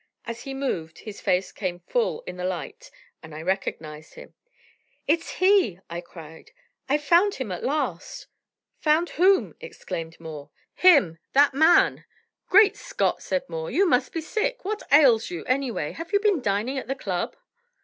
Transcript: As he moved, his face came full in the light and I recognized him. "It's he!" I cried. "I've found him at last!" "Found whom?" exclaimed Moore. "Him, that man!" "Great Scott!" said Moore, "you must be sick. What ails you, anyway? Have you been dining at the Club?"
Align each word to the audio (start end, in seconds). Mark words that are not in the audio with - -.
As 0.25 0.45
he 0.45 0.55
moved, 0.55 0.97
his 0.97 1.21
face 1.21 1.51
came 1.51 1.81
full 1.81 2.23
in 2.23 2.37
the 2.37 2.43
light 2.43 2.89
and 3.21 3.35
I 3.35 3.41
recognized 3.43 4.15
him. 4.15 4.33
"It's 5.05 5.33
he!" 5.33 5.79
I 5.91 6.01
cried. 6.01 6.53
"I've 6.89 7.03
found 7.03 7.35
him 7.35 7.51
at 7.51 7.63
last!" 7.63 8.25
"Found 8.79 9.09
whom?" 9.09 9.53
exclaimed 9.59 10.19
Moore. 10.19 10.49
"Him, 10.73 11.19
that 11.33 11.53
man!" 11.53 12.05
"Great 12.49 12.75
Scott!" 12.75 13.21
said 13.21 13.47
Moore, 13.47 13.69
"you 13.69 13.87
must 13.87 14.11
be 14.11 14.21
sick. 14.21 14.65
What 14.65 14.81
ails 14.91 15.29
you, 15.29 15.45
anyway? 15.45 15.91
Have 15.91 16.11
you 16.13 16.19
been 16.19 16.41
dining 16.41 16.79
at 16.79 16.87
the 16.87 16.95
Club?" 16.95 17.35